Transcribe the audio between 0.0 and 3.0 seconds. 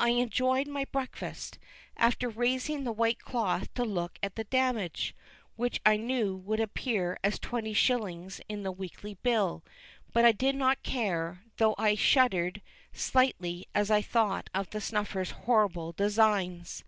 I enjoyed my breakfast, after raising the